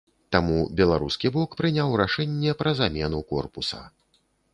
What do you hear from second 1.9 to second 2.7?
рашэнне